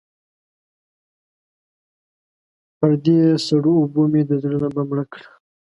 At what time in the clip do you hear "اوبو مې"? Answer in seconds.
3.81-4.21